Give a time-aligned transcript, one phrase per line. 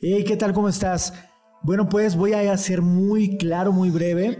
[0.00, 0.52] Hey, ¿qué tal?
[0.52, 1.12] ¿Cómo estás?
[1.60, 4.38] Bueno, pues voy a ser muy claro, muy breve.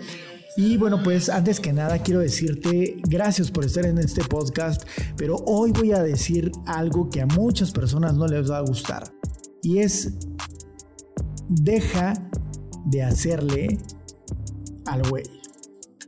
[0.56, 4.84] Y bueno, pues antes que nada quiero decirte gracias por estar en este podcast,
[5.16, 9.12] pero hoy voy a decir algo que a muchas personas no les va a gustar.
[9.60, 10.16] Y es,
[11.48, 12.12] deja
[12.86, 13.78] de hacerle
[14.86, 15.24] al güey.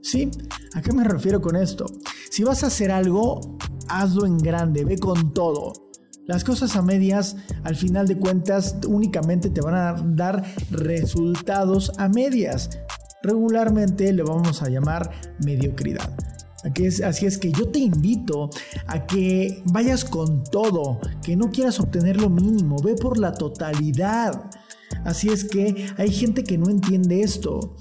[0.01, 0.31] ¿Sí?
[0.75, 1.87] ¿A qué me refiero con esto?
[2.31, 3.59] Si vas a hacer algo,
[3.89, 5.90] hazlo en grande, ve con todo.
[6.31, 7.35] Las cosas a medias,
[7.65, 12.71] al final de cuentas, únicamente te van a dar resultados a medias.
[13.21, 15.11] Regularmente le vamos a llamar
[15.45, 16.09] mediocridad.
[17.05, 18.49] Así es que yo te invito
[18.87, 24.41] a que vayas con todo, que no quieras obtener lo mínimo, ve por la totalidad.
[25.05, 27.75] Así es que hay gente que no entiende esto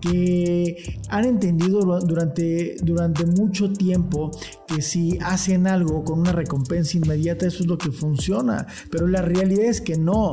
[0.00, 4.30] que han entendido durante, durante mucho tiempo
[4.66, 8.66] que si hacen algo con una recompensa inmediata, eso es lo que funciona.
[8.90, 10.32] Pero la realidad es que no.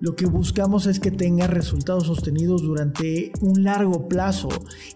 [0.00, 4.48] Lo que buscamos es que tenga resultados sostenidos durante un largo plazo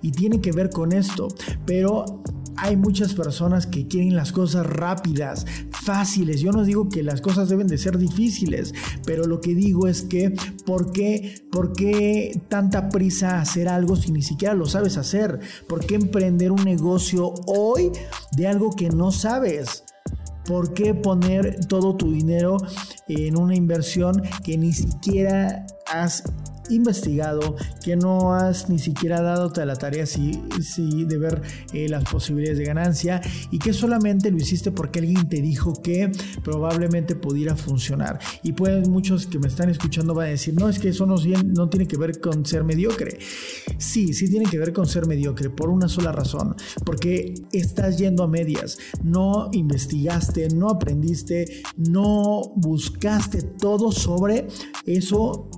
[0.03, 1.29] y tiene que ver con esto.
[1.65, 2.23] Pero
[2.61, 6.41] hay muchas personas que quieren las cosas rápidas, fáciles.
[6.41, 8.75] Yo no digo que las cosas deben de ser difíciles,
[9.07, 10.35] pero lo que digo es que
[10.67, 15.39] ¿por qué, por qué tanta prisa hacer algo si ni siquiera lo sabes hacer?
[15.69, 17.93] ¿Por qué emprender un negocio hoy
[18.33, 19.85] de algo que no sabes?
[20.45, 22.57] ¿Por qué poner todo tu dinero
[23.07, 26.25] en una inversión que ni siquiera has
[26.71, 32.05] investigado, que no has ni siquiera dado la tarea si, si de ver eh, las
[32.05, 36.11] posibilidades de ganancia y que solamente lo hiciste porque alguien te dijo que
[36.43, 38.19] probablemente pudiera funcionar.
[38.43, 41.17] Y pues muchos que me están escuchando van a decir, no, es que eso no,
[41.45, 43.19] no tiene que ver con ser mediocre.
[43.79, 48.23] Sí, sí tiene que ver con ser mediocre por una sola razón, porque estás yendo
[48.23, 54.47] a medias, no investigaste, no aprendiste, no buscaste todo sobre
[54.87, 55.49] eso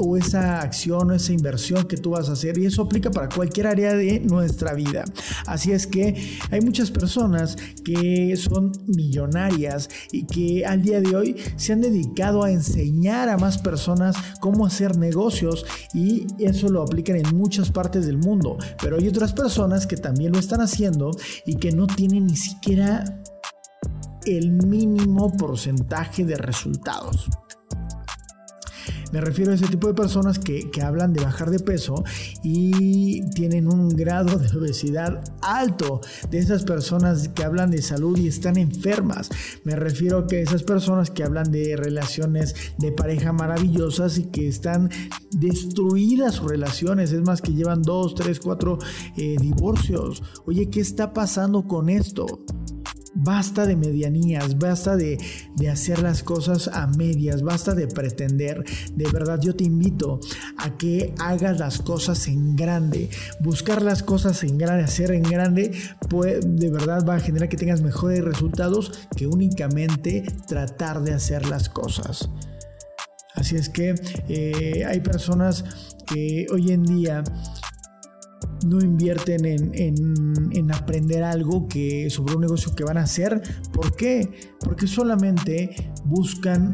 [0.00, 3.28] o esa acción o esa inversión que tú vas a hacer y eso aplica para
[3.28, 5.04] cualquier área de nuestra vida.
[5.46, 11.36] Así es que hay muchas personas que son millonarias y que al día de hoy
[11.56, 17.16] se han dedicado a enseñar a más personas cómo hacer negocios y eso lo aplican
[17.16, 18.56] en muchas partes del mundo.
[18.82, 21.10] Pero hay otras personas que también lo están haciendo
[21.44, 23.04] y que no tienen ni siquiera
[24.26, 27.28] el mínimo porcentaje de resultados.
[29.12, 32.04] Me refiero a ese tipo de personas que, hablan de bajar de peso
[32.42, 36.00] y tienen un grado de obesidad alto.
[36.30, 39.28] De esas personas que hablan de salud y están enfermas.
[39.64, 44.48] Me refiero a que esas personas que hablan de relaciones de pareja maravillosas y que
[44.48, 44.90] están
[45.32, 47.12] destruidas sus relaciones.
[47.12, 48.78] Es más, que llevan dos, tres, cuatro
[49.16, 50.22] eh, divorcios.
[50.46, 52.26] Oye, ¿qué está pasando con esto?
[53.22, 55.18] Basta de medianías, basta de,
[55.70, 58.64] hacer las cosas a medias, basta de pretender.
[58.94, 60.20] De verdad yo te invito
[60.56, 63.10] a que hagas las cosas en grande.
[63.40, 65.70] Buscar las cosas en grande, hacer en grande,
[66.08, 71.46] pues de verdad va a generar que tengas mejores resultados que únicamente tratar de hacer
[71.46, 72.30] las cosas.
[73.34, 73.94] Así es que
[74.28, 75.64] eh, hay personas
[76.06, 77.22] que hoy en día
[78.66, 83.42] no invierten en, aprender algo que, sobre un negocio que van a hacer.
[83.72, 84.30] ¿Por qué?
[84.60, 86.72] Porque solamente buscan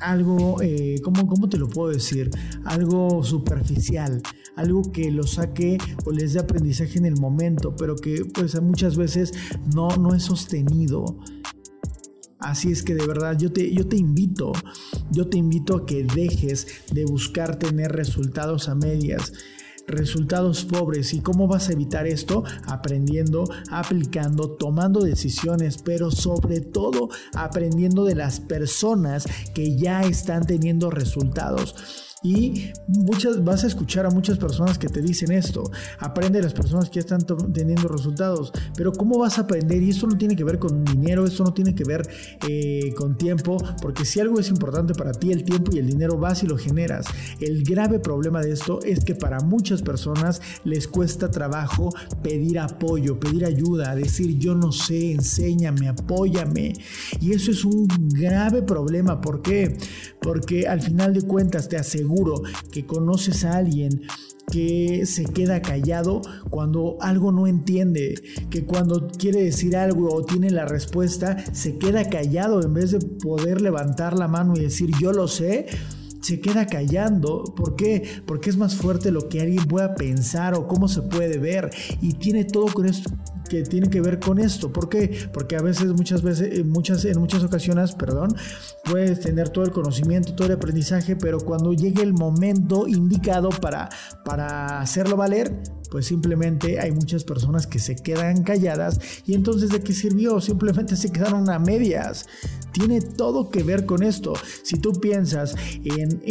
[0.00, 2.30] algo, eh, ¿cómo, te lo puedo decir?
[2.64, 4.22] Algo superficial,
[4.56, 8.96] algo que lo saque o les dé aprendizaje en el momento, pero que pues muchas
[8.96, 9.32] veces
[9.74, 11.18] no, no es sostenido.
[12.40, 14.52] Así es que de verdad yo te, yo te invito,
[15.10, 19.32] yo te invito a que dejes de buscar tener resultados a medias
[19.88, 21.12] resultados pobres.
[21.12, 22.44] ¿Y cómo vas a evitar esto?
[22.66, 30.90] Aprendiendo, aplicando, tomando decisiones, pero sobre todo aprendiendo de las personas que ya están teniendo
[30.90, 31.74] resultados.
[32.22, 35.70] Y muchas, vas a escuchar a muchas personas que te dicen esto.
[36.00, 37.20] Aprende de las personas que están
[37.52, 38.52] teniendo resultados.
[38.76, 39.82] Pero ¿cómo vas a aprender?
[39.82, 42.02] Y esto no tiene que ver con dinero, esto no tiene que ver
[42.48, 46.18] eh, con tiempo, porque si algo es importante para ti, el tiempo y el dinero
[46.18, 47.06] vas y lo generas.
[47.40, 51.90] El grave problema de esto es que para muchas personas les cuesta trabajo
[52.22, 56.72] pedir apoyo, pedir ayuda, decir yo no sé, enséñame, apóyame.
[57.20, 59.20] Y eso es un grave problema.
[59.20, 59.76] ¿Por qué?
[60.20, 62.42] Porque al final de cuentas te aseguro seguro
[62.72, 64.02] que conoces a alguien
[64.50, 68.14] que se queda callado cuando algo no entiende,
[68.48, 73.00] que cuando quiere decir algo o tiene la respuesta, se queda callado en vez de
[73.00, 75.66] poder levantar la mano y decir yo lo sé,
[76.20, 77.44] se queda callando.
[77.56, 78.22] ¿Por qué?
[78.26, 81.70] Porque es más fuerte lo que alguien pueda pensar o cómo se puede ver.
[82.00, 83.10] Y tiene todo con esto,
[83.48, 84.72] que tiene que ver con esto.
[84.72, 85.28] ¿Por qué?
[85.32, 88.34] Porque a veces, muchas veces, muchas, en muchas ocasiones, perdón,
[88.84, 93.88] puedes tener todo el conocimiento, todo el aprendizaje, pero cuando llegue el momento indicado para,
[94.24, 99.80] para hacerlo valer, pues simplemente hay muchas personas que se quedan calladas y entonces de
[99.80, 102.26] qué sirvió, simplemente se quedaron a medias.
[102.72, 104.34] Tiene todo que ver con esto.
[104.62, 105.54] Si tú piensas
[105.84, 106.22] en,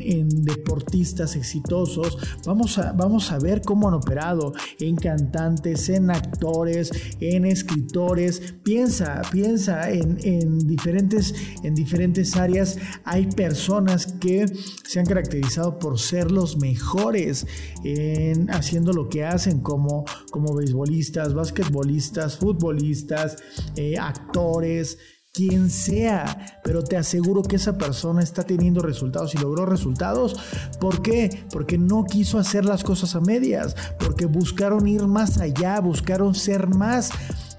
[0.00, 6.90] en, deportistas exitosos, vamos a, vamos a ver cómo han operado en cantantes, en actores,
[7.20, 8.54] en escritores.
[8.62, 12.78] Piensa, piensa en, en, diferentes, en diferentes áreas.
[13.04, 14.46] Hay personas que
[14.84, 17.46] se han caracterizado por ser los mejores
[17.82, 23.36] en haciendo lo que hacen como, como beisbolistas, basquetbolistas, futbolistas,
[23.76, 24.98] eh, actores,
[25.32, 30.36] quien sea, pero te aseguro que esa persona está teniendo resultados y logró resultados.
[30.78, 31.46] ¿Por qué?
[31.50, 36.68] Porque no quiso hacer las cosas a medias, porque buscaron ir más allá, buscaron ser
[36.68, 37.10] más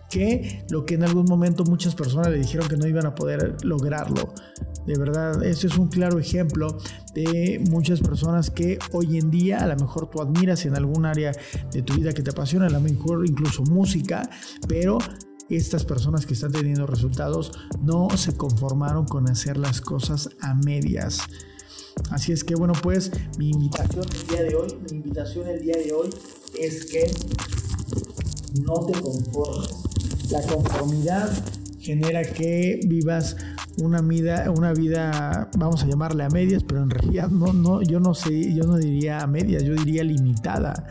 [0.10, 3.58] que lo que en algún momento muchas personas le dijeron que no iban a poder
[3.64, 4.34] lograrlo.
[4.86, 6.78] De verdad, ese es un claro ejemplo
[7.14, 11.32] de muchas personas que hoy en día a lo mejor tú admiras en algún área
[11.72, 14.30] de tu vida que te apasiona, a lo mejor incluso música,
[14.68, 14.98] pero
[15.50, 17.52] estas personas que están teniendo resultados
[17.82, 21.22] no se conformaron con hacer las cosas a medias.
[22.10, 25.76] Así es que bueno, pues mi invitación el día de hoy, mi invitación el día
[25.78, 26.10] de hoy
[26.60, 27.12] es que
[28.62, 29.84] no te conformes
[30.30, 31.32] la conformidad
[31.80, 33.36] genera que vivas
[33.82, 38.00] una vida, una vida, vamos a llamarle a medias, pero en realidad no, no, yo
[38.00, 40.88] no sé, yo no diría a medias, yo diría limitada.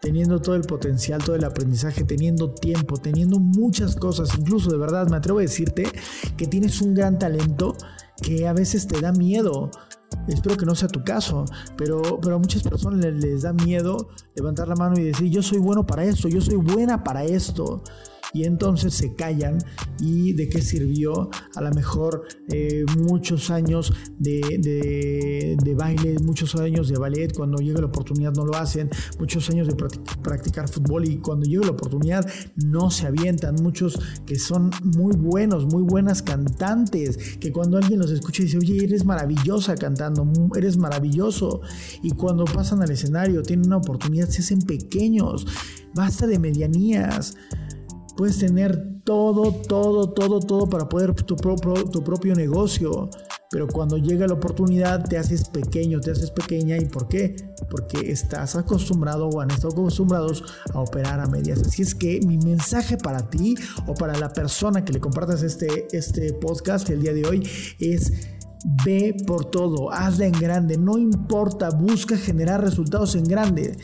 [0.00, 5.08] Teniendo todo el potencial, todo el aprendizaje, teniendo tiempo, teniendo muchas cosas, incluso de verdad
[5.08, 5.90] me atrevo a decirte
[6.36, 7.76] que tienes un gran talento
[8.22, 9.70] que a veces te da miedo.
[10.28, 11.44] Espero que no sea tu caso,
[11.76, 15.42] pero, pero a muchas personas les, les da miedo levantar la mano y decir, yo
[15.42, 17.82] soy bueno para esto, yo soy buena para esto
[18.32, 19.58] y entonces se callan
[20.00, 26.88] y de qué sirvió a lo mejor eh, muchos años de, de, baile, muchos años
[26.88, 29.74] de ballet, cuando llega la oportunidad no lo hacen, muchos años de
[30.22, 32.26] practicar fútbol y cuando llega la oportunidad
[32.56, 38.10] no se avientan, muchos que son muy buenos, muy buenas cantantes, que cuando alguien los
[38.10, 40.26] escucha dice, oye, eres maravillosa cantando,
[40.56, 41.60] eres maravilloso
[42.02, 45.46] y cuando pasan al escenario tienen una oportunidad, se hacen pequeños,
[45.94, 47.36] basta de medianías.
[48.16, 53.10] Puedes tener todo, todo, todo, todo para poder tu, tu propio negocio.
[53.50, 56.76] Pero cuando llega la oportunidad te haces pequeño, te haces pequeña.
[56.76, 57.36] ¿Y por qué?
[57.70, 60.42] Porque estás acostumbrado o han estado acostumbrados
[60.72, 61.60] a operar a medias.
[61.60, 63.54] Así es que mi mensaje para ti
[63.86, 67.48] o para la persona que le compartas este, este podcast el día de hoy
[67.78, 68.12] es...
[68.84, 73.76] Ve por todo, hazla en grande, no importa, busca generar resultados en grande.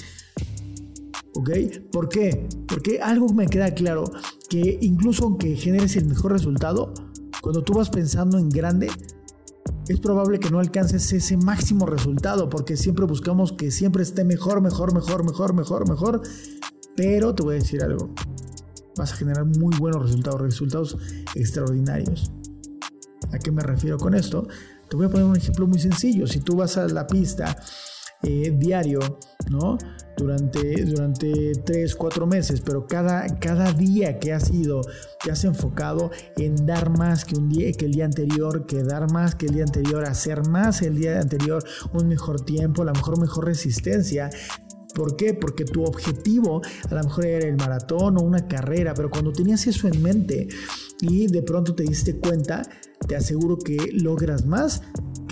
[1.34, 1.50] ¿Ok?
[1.90, 2.46] ¿Por qué?
[2.68, 4.04] Porque algo me queda claro,
[4.48, 6.92] que incluso aunque generes el mejor resultado,
[7.40, 8.88] cuando tú vas pensando en grande,
[9.88, 14.60] es probable que no alcances ese máximo resultado, porque siempre buscamos que siempre esté mejor,
[14.60, 16.22] mejor, mejor, mejor, mejor, mejor.
[16.94, 18.14] Pero te voy a decir algo,
[18.96, 20.98] vas a generar muy buenos resultados, resultados
[21.34, 22.30] extraordinarios.
[23.32, 24.46] ¿A qué me refiero con esto?
[24.88, 26.26] Te voy a poner un ejemplo muy sencillo.
[26.26, 27.56] Si tú vas a la pista
[28.22, 29.00] eh, diario,
[29.52, 29.78] ¿no?
[30.16, 34.80] Durante, durante 3, 4 meses, pero cada, cada día que has ido,
[35.22, 39.10] te has enfocado en dar más que, un día, que el día anterior, que dar
[39.12, 43.20] más que el día anterior, hacer más el día anterior, un mejor tiempo, la mejor,
[43.20, 44.30] mejor resistencia,
[44.94, 45.34] ¿Por qué?
[45.34, 46.60] Porque tu objetivo
[46.90, 50.48] a lo mejor era el maratón o una carrera, pero cuando tenías eso en mente
[51.00, 52.62] y de pronto te diste cuenta,
[53.08, 54.82] te aseguro que logras más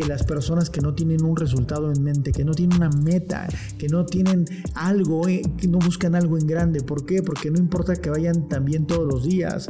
[0.01, 3.47] que las personas que no tienen un resultado en mente, que no tienen una meta,
[3.77, 6.81] que no tienen algo, eh, que no buscan algo en grande.
[6.83, 7.23] ¿Por qué?
[7.23, 9.69] Porque no importa que vayan también todos los días.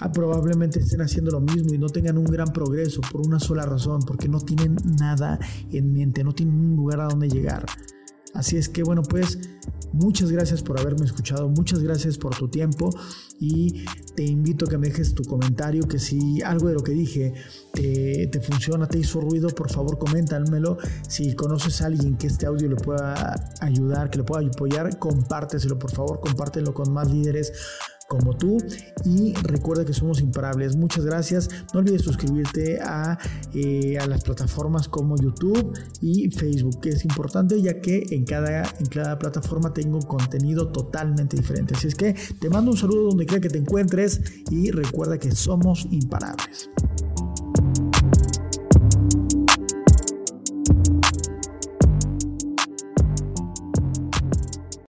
[0.00, 3.64] Ah, probablemente estén haciendo lo mismo y no tengan un gran progreso por una sola
[3.64, 5.38] razón, porque no tienen nada
[5.72, 7.64] en mente, no tienen un lugar a donde llegar.
[8.34, 9.38] Así es que bueno, pues
[9.92, 12.90] muchas gracias por haberme escuchado, muchas gracias por tu tiempo
[13.40, 16.92] y te invito a que me dejes tu comentario, que si algo de lo que
[16.92, 17.34] dije
[17.72, 20.78] te, funciona, te hizo ruido, por favor coméntamelo.
[21.08, 25.78] Si conoces a alguien que este audio le pueda ayudar, que le pueda apoyar, compárteselo,
[25.78, 27.52] por favor, compártelo con más líderes
[28.08, 28.56] como tú
[29.04, 30.76] y recuerda que somos imparables.
[30.76, 31.48] Muchas gracias.
[31.72, 33.18] No olvides suscribirte a,
[33.54, 38.62] eh, a, las plataformas como YouTube y Facebook, que es importante ya que en cada,
[38.78, 41.74] en cada plataforma tengo contenido totalmente diferente.
[41.74, 45.30] Así es que te mando un saludo donde quiera que te encuentres y recuerda que
[45.32, 46.70] somos imparables.